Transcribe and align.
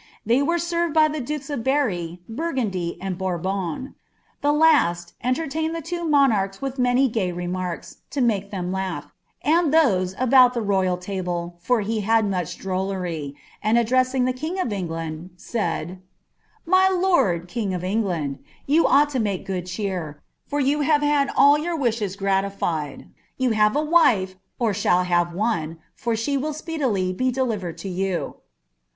They 0.25 0.41
were 0.41 0.57
served 0.57 0.95
by 0.95 1.09
iba 1.09 1.23
dak« 1.23 1.47
of 1.47 1.63
Berri, 1.63 2.21
Burgundy, 2.27 2.97
and 2.99 3.19
Buurbon; 3.19 3.93
ibe 4.43 4.59
lant 4.59 5.13
entertained 5.23 5.75
the 5.75 5.81
two 5.83 6.03
nwaarda 6.03 6.59
with 6.59 6.79
many 6.79 7.07
gay 7.07 7.31
remarket, 7.31 7.97
to 8.09 8.19
make 8.19 8.49
ihem 8.49 8.73
laugh, 8.73 9.11
and 9.43 9.71
those 9.71 10.15
abaui 10.15 10.53
ifae 10.55 10.67
npi 10.87 11.01
table, 11.01 11.59
for 11.61 11.81
he 11.81 12.01
bad 12.03 12.27
much 12.27 12.57
drollery; 12.57 13.35
and 13.61 13.77
addressing 13.77 14.25
the 14.25 14.33
king 14.33 14.59
of 14.59 14.69
Engludi 14.69 15.29
■ 15.39 15.97
My 16.65 16.89
lord 16.89 17.47
king 17.47 17.71
of 17.71 17.83
England, 17.83 18.39
you 18.65 18.87
ought 18.87 19.11
to 19.11 19.19
make 19.19 19.45
good 19.45 19.65
cheor. 19.67 20.15
Eat 20.57 20.65
Voa 20.75 20.83
have 20.83 21.03
had 21.03 21.29
all 21.37 21.59
your 21.59 21.75
wishes 21.77 22.15
gratified. 22.15 23.07
You 23.37 23.51
have 23.51 23.75
a 23.75 23.83
wife, 23.85 24.33
or 24.57 24.71
atudl 24.71 25.07
ban 25.37 25.69
OOA 25.69 25.77
for 25.93 26.15
she 26.15 26.37
will 26.37 26.53
speeddy 26.53 27.15
be 27.15 27.29
delivered 27.29 27.77
to 27.77 27.89
you.' 27.89 28.37